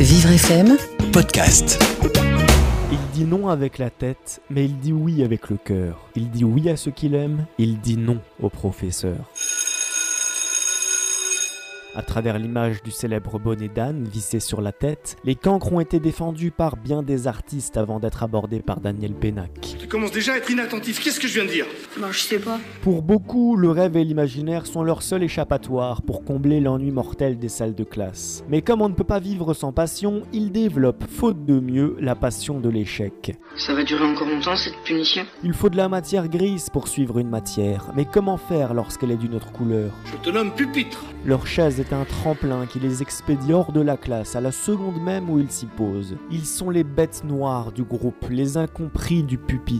Vivre 0.00 0.30
FM 0.30 0.76
podcast. 1.12 1.82
Il 2.92 2.98
dit 3.12 3.24
non 3.24 3.48
avec 3.48 3.78
la 3.78 3.90
tête, 3.90 4.40
mais 4.48 4.64
il 4.64 4.78
dit 4.78 4.92
oui 4.92 5.24
avec 5.24 5.50
le 5.50 5.56
cœur. 5.56 6.08
Il 6.14 6.30
dit 6.30 6.44
oui 6.44 6.70
à 6.70 6.76
ce 6.76 6.88
qu'il 6.88 7.16
aime, 7.16 7.46
il 7.58 7.80
dit 7.80 7.96
non 7.96 8.18
au 8.40 8.48
professeur. 8.48 9.16
À 11.96 12.02
travers 12.02 12.38
l'image 12.38 12.80
du 12.84 12.92
célèbre 12.92 13.40
bonnet 13.40 13.68
d'âne 13.68 14.04
vissé 14.04 14.38
sur 14.38 14.60
la 14.60 14.70
tête, 14.70 15.16
les 15.24 15.34
cancres 15.34 15.72
ont 15.72 15.80
été 15.80 15.98
défendus 15.98 16.52
par 16.52 16.76
bien 16.76 17.02
des 17.02 17.26
artistes 17.26 17.76
avant 17.76 17.98
d'être 17.98 18.22
abordés 18.22 18.60
par 18.60 18.78
Daniel 18.78 19.14
Pénac. 19.14 19.77
Tu 19.88 19.92
commences 19.92 20.12
déjà 20.12 20.34
à 20.34 20.36
être 20.36 20.50
inattentif. 20.50 21.02
Qu'est-ce 21.02 21.18
que 21.18 21.26
je 21.26 21.32
viens 21.32 21.46
de 21.46 21.50
dire? 21.50 21.64
Bah, 21.98 22.08
je 22.10 22.18
sais 22.18 22.38
pas. 22.38 22.58
Pour 22.82 23.00
beaucoup, 23.00 23.56
le 23.56 23.70
rêve 23.70 23.96
et 23.96 24.04
l'imaginaire 24.04 24.66
sont 24.66 24.82
leur 24.82 25.02
seul 25.02 25.22
échappatoire 25.22 26.02
pour 26.02 26.24
combler 26.24 26.60
l'ennui 26.60 26.90
mortel 26.90 27.38
des 27.38 27.48
salles 27.48 27.74
de 27.74 27.84
classe. 27.84 28.44
Mais 28.50 28.60
comme 28.60 28.82
on 28.82 28.90
ne 28.90 28.94
peut 28.94 29.02
pas 29.02 29.18
vivre 29.18 29.54
sans 29.54 29.72
passion, 29.72 30.24
ils 30.30 30.52
développent, 30.52 31.04
faute 31.08 31.46
de 31.46 31.58
mieux, 31.58 31.96
la 32.00 32.14
passion 32.14 32.60
de 32.60 32.68
l'échec. 32.68 33.34
Ça 33.56 33.72
va 33.72 33.82
durer 33.82 34.04
encore 34.04 34.28
longtemps 34.28 34.56
cette 34.56 34.76
punition? 34.84 35.24
Il 35.42 35.54
faut 35.54 35.70
de 35.70 35.78
la 35.78 35.88
matière 35.88 36.28
grise 36.28 36.68
pour 36.68 36.86
suivre 36.86 37.18
une 37.18 37.30
matière, 37.30 37.86
mais 37.96 38.04
comment 38.04 38.36
faire 38.36 38.74
lorsqu'elle 38.74 39.12
est 39.12 39.16
d'une 39.16 39.36
autre 39.36 39.52
couleur? 39.52 39.92
Je 40.04 40.18
te 40.18 40.28
nomme 40.28 40.52
pupitre. 40.52 41.02
Leur 41.24 41.46
chaise 41.46 41.80
est 41.80 41.94
un 41.94 42.04
tremplin 42.04 42.66
qui 42.66 42.78
les 42.78 43.00
expédie 43.00 43.54
hors 43.54 43.72
de 43.72 43.80
la 43.80 43.96
classe 43.96 44.36
à 44.36 44.42
la 44.42 44.52
seconde 44.52 45.00
même 45.02 45.30
où 45.30 45.38
ils 45.38 45.50
s'y 45.50 45.66
posent. 45.66 46.16
Ils 46.30 46.44
sont 46.44 46.68
les 46.68 46.84
bêtes 46.84 47.24
noires 47.24 47.72
du 47.72 47.84
groupe, 47.84 48.26
les 48.28 48.58
incompris 48.58 49.22
du 49.22 49.38
pupitre, 49.38 49.77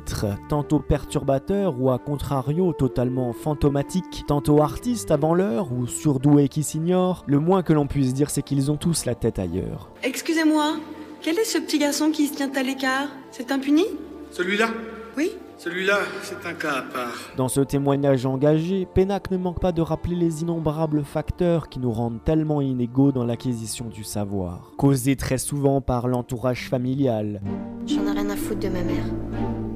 tantôt 0.48 0.78
perturbateurs 0.80 1.80
ou 1.80 1.90
à 1.90 1.98
contrario 1.98 2.72
totalement 2.72 3.32
fantomatiques, 3.32 4.24
tantôt 4.26 4.62
artistes 4.62 5.10
avant 5.10 5.34
l'heure 5.34 5.72
ou 5.72 5.86
surdoués 5.86 6.48
qui 6.48 6.62
s'ignorent. 6.62 7.24
Le 7.26 7.38
moins 7.38 7.62
que 7.62 7.72
l'on 7.72 7.86
puisse 7.86 8.14
dire 8.14 8.30
c'est 8.30 8.42
qu'ils 8.42 8.70
ont 8.70 8.76
tous 8.76 9.04
la 9.04 9.14
tête 9.14 9.38
ailleurs. 9.38 9.90
Excusez-moi, 10.02 10.76
quel 11.22 11.38
est 11.38 11.44
ce 11.44 11.58
petit 11.58 11.78
garçon 11.78 12.10
qui 12.10 12.26
se 12.26 12.34
tient 12.34 12.52
à 12.54 12.62
l'écart? 12.62 13.08
C'est 13.30 13.50
un 13.50 13.58
puni 13.58 13.84
Celui-là? 14.30 14.68
Oui 15.16 15.32
Celui-là, 15.58 15.98
c'est 16.22 16.46
un 16.48 16.54
cas 16.54 16.74
à 16.78 16.82
part. 16.82 17.16
Dans 17.36 17.48
ce 17.48 17.60
témoignage 17.60 18.24
engagé, 18.24 18.86
Pénac 18.94 19.30
ne 19.32 19.36
manque 19.36 19.60
pas 19.60 19.72
de 19.72 19.82
rappeler 19.82 20.14
les 20.14 20.42
innombrables 20.42 21.02
facteurs 21.04 21.68
qui 21.68 21.80
nous 21.80 21.90
rendent 21.90 22.22
tellement 22.24 22.60
inégaux 22.60 23.10
dans 23.10 23.24
l'acquisition 23.24 23.86
du 23.86 24.04
savoir. 24.04 24.70
Causés 24.76 25.16
très 25.16 25.38
souvent 25.38 25.80
par 25.80 26.06
l'entourage 26.06 26.68
familial, 26.68 27.40
J'en 27.86 28.06
ai 28.06 28.12
rien 28.12 28.30
à 28.30 28.36
foutre 28.36 28.60
de 28.60 28.68
ma 28.68 28.82
mère. 28.82 29.67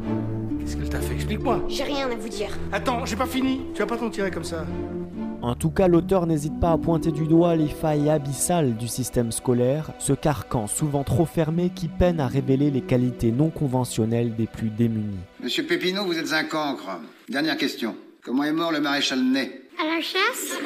Qu'est-ce 0.72 0.80
qu'elle 0.80 1.00
t'a 1.00 1.06
fait 1.06 1.14
Explique-moi. 1.14 1.62
J'ai 1.68 1.84
rien 1.84 2.10
à 2.10 2.14
vous 2.14 2.28
dire. 2.28 2.48
Attends, 2.72 3.04
j'ai 3.04 3.16
pas 3.16 3.26
fini. 3.26 3.60
Tu 3.74 3.80
vas 3.80 3.86
pas 3.86 3.98
t'en 3.98 4.08
tirer 4.08 4.30
comme 4.30 4.44
ça. 4.44 4.64
En 5.42 5.54
tout 5.54 5.70
cas, 5.70 5.86
l'auteur 5.86 6.26
n'hésite 6.26 6.58
pas 6.60 6.70
à 6.72 6.78
pointer 6.78 7.10
du 7.10 7.26
doigt 7.26 7.56
les 7.56 7.68
failles 7.68 8.08
abyssales 8.08 8.76
du 8.76 8.88
système 8.88 9.32
scolaire, 9.32 9.90
ce 9.98 10.12
carcan 10.14 10.66
souvent 10.68 11.02
trop 11.04 11.26
fermé 11.26 11.70
qui 11.74 11.88
peine 11.88 12.20
à 12.20 12.26
révéler 12.26 12.70
les 12.70 12.80
qualités 12.80 13.32
non 13.32 13.50
conventionnelles 13.50 14.34
des 14.34 14.46
plus 14.46 14.70
démunis. 14.70 15.18
Monsieur 15.42 15.64
Pépineau, 15.64 16.04
vous 16.06 16.18
êtes 16.18 16.32
un 16.32 16.44
cancre. 16.44 16.88
Dernière 17.28 17.56
question. 17.58 17.94
Comment 18.24 18.44
est 18.44 18.52
mort 18.52 18.72
le 18.72 18.80
maréchal 18.80 19.18
Ney? 19.20 19.62
À 19.78 19.84
la 19.84 20.00
chasse? 20.00 20.58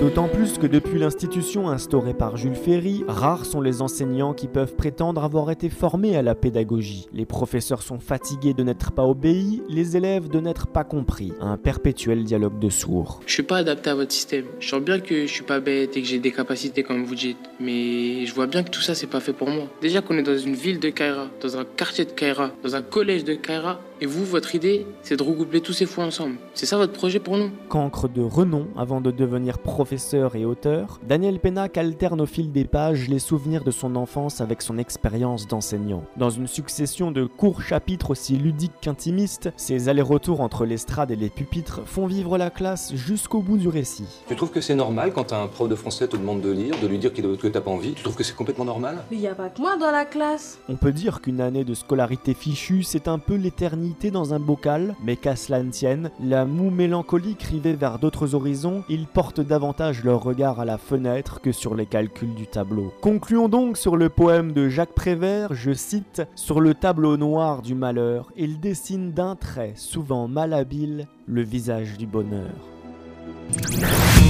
D'autant 0.00 0.28
plus 0.28 0.58
que 0.58 0.66
depuis 0.66 0.98
l'institution 0.98 1.70
instaurée 1.70 2.12
par 2.12 2.36
Jules 2.36 2.54
Ferry, 2.54 3.02
rares 3.08 3.46
sont 3.46 3.62
les 3.62 3.80
enseignants 3.80 4.34
qui 4.34 4.46
peuvent 4.46 4.74
prétendre 4.74 5.24
avoir 5.24 5.50
été 5.50 5.70
formés 5.70 6.16
à 6.16 6.22
la 6.22 6.34
pédagogie. 6.34 7.06
Les 7.14 7.24
professeurs 7.24 7.82
sont 7.82 7.98
fatigués 7.98 8.52
de 8.52 8.62
n'être 8.62 8.92
pas 8.92 9.06
obéis, 9.06 9.62
les 9.68 9.96
élèves 9.96 10.28
de 10.28 10.38
n'être 10.40 10.66
pas 10.66 10.84
compris. 10.84 11.32
Un 11.40 11.56
perpétuel 11.56 12.24
dialogue 12.24 12.58
de 12.58 12.68
sourds. 12.68 13.20
Je 13.26 13.32
suis 13.32 13.42
pas 13.42 13.58
adapté 13.58 13.90
à 13.90 13.94
votre 13.94 14.12
système. 14.12 14.44
Je 14.58 14.68
sens 14.68 14.82
bien 14.82 15.00
que 15.00 15.22
je 15.22 15.32
suis 15.32 15.44
pas 15.44 15.60
bête 15.60 15.96
et 15.96 16.02
que 16.02 16.06
j'ai 16.08 16.18
des 16.18 16.32
capacités 16.32 16.82
comme 16.82 17.04
vous 17.04 17.14
dites, 17.14 17.38
mais 17.58 18.26
je 18.26 18.34
vois 18.34 18.46
bien 18.46 18.62
que 18.62 18.70
tout 18.70 18.82
ça 18.82 18.94
c'est 18.94 19.06
pas 19.06 19.20
fait 19.20 19.32
pour 19.32 19.48
moi. 19.48 19.64
Déjà 19.80 20.02
qu'on 20.02 20.18
est 20.18 20.22
dans 20.22 20.36
une 20.36 20.54
ville 20.54 20.78
de 20.80 20.90
Kaira, 20.90 21.28
dans 21.40 21.56
un 21.56 21.64
quartier 21.64 22.04
de 22.04 22.12
Kaira, 22.12 22.50
dans 22.62 22.76
un 22.76 22.82
collège 22.82 23.24
de 23.24 23.34
Kaira, 23.34 23.80
et 24.00 24.06
vous, 24.06 24.24
votre 24.24 24.54
idée, 24.54 24.86
c'est 25.02 25.16
de 25.16 25.22
regrouper 25.22 25.60
tous 25.60 25.72
ces 25.72 25.86
fous 25.86 26.00
ensemble. 26.00 26.36
C'est 26.54 26.66
ça 26.66 26.76
votre 26.76 26.92
projet 26.92 27.18
pour 27.18 27.36
nous? 27.36 27.50
Cancre 27.68 28.08
de 28.08 28.22
renom 28.22 28.66
avant 28.76 29.00
de 29.00 29.10
devenir 29.10 29.58
professeur 29.58 30.36
et 30.36 30.44
auteur, 30.44 31.00
Daniel 31.06 31.38
Pénac 31.38 31.76
alterne 31.76 32.20
au 32.20 32.26
fil 32.26 32.50
des 32.50 32.64
pages 32.64 33.08
les 33.08 33.18
souvenirs 33.18 33.64
de 33.64 33.70
son 33.70 33.96
enfance 33.96 34.40
avec 34.40 34.62
son 34.62 34.78
expérience 34.78 35.46
d'enseignant. 35.46 36.04
Dans 36.16 36.30
une 36.30 36.46
succession 36.46 37.10
de 37.10 37.24
courts 37.24 37.62
chapitres 37.62 38.10
aussi 38.10 38.36
ludiques 38.36 38.72
qu'intimistes, 38.80 39.50
ces 39.56 39.88
allers-retours 39.88 40.40
entre 40.40 40.64
l'estrade 40.64 41.10
et 41.10 41.16
les 41.16 41.28
pupitres 41.28 41.82
font 41.84 42.06
vivre 42.06 42.38
la 42.38 42.50
classe 42.50 42.94
jusqu'au 42.94 43.40
bout 43.40 43.58
du 43.58 43.68
récit. 43.68 44.06
Tu 44.28 44.36
trouves 44.36 44.50
que 44.50 44.60
c'est 44.60 44.74
normal 44.74 45.12
quand 45.12 45.32
un 45.32 45.46
prof 45.46 45.68
de 45.68 45.74
français 45.74 46.08
te 46.08 46.16
demande 46.16 46.40
de 46.40 46.50
lire, 46.50 46.74
de 46.80 46.86
lui 46.86 46.98
dire 46.98 47.12
qu'il 47.12 47.36
que 47.36 47.48
t'as 47.48 47.60
pas 47.60 47.70
envie? 47.70 47.92
Tu 47.92 48.02
trouves 48.02 48.16
que 48.16 48.24
c'est 48.24 48.34
complètement 48.34 48.64
normal? 48.64 49.04
Mais 49.10 49.18
y 49.18 49.26
a 49.26 49.34
pas 49.34 49.50
que 49.50 49.60
moi 49.60 49.76
dans 49.76 49.90
la 49.90 50.04
classe 50.04 50.58
On 50.68 50.76
peut 50.76 50.92
dire 50.92 51.20
qu'une 51.20 51.40
année 51.40 51.64
de 51.64 51.74
scolarité 51.74 52.34
fichue, 52.34 52.82
c'est 52.82 53.06
un 53.06 53.18
peu 53.18 53.34
l'éternité 53.34 53.89
dans 54.10 54.34
un 54.34 54.38
bocal, 54.38 54.94
mais 55.02 55.16
qu'à 55.16 55.36
cela 55.36 55.62
ne 55.62 55.70
tienne, 55.70 56.10
la 56.22 56.44
moue 56.44 56.70
mélancolique 56.70 57.42
rivée 57.42 57.74
vers 57.74 57.98
d'autres 57.98 58.34
horizons, 58.34 58.84
ils 58.88 59.06
portent 59.06 59.40
davantage 59.40 60.04
leur 60.04 60.22
regard 60.22 60.60
à 60.60 60.64
la 60.64 60.78
fenêtre 60.78 61.40
que 61.40 61.52
sur 61.52 61.74
les 61.74 61.86
calculs 61.86 62.34
du 62.34 62.46
tableau. 62.46 62.92
Concluons 63.00 63.48
donc 63.48 63.76
sur 63.76 63.96
le 63.96 64.08
poème 64.08 64.52
de 64.52 64.68
Jacques 64.68 64.94
Prévert, 64.94 65.54
je 65.54 65.72
cite, 65.72 66.22
Sur 66.34 66.60
le 66.60 66.74
tableau 66.74 67.16
noir 67.16 67.62
du 67.62 67.74
malheur, 67.74 68.32
il 68.36 68.60
dessine 68.60 69.12
d'un 69.12 69.36
trait, 69.36 69.72
souvent 69.76 70.28
malhabile, 70.28 71.06
le 71.26 71.42
visage 71.42 71.98
du 71.98 72.06
bonheur. 72.06 72.50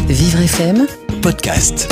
Vivre 0.09 0.41
FM 0.41 0.87
Podcast. 1.23 1.89